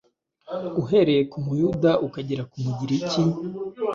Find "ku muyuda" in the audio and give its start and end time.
1.31-1.91